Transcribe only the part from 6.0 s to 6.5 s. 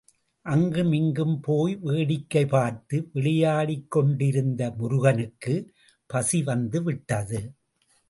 பசி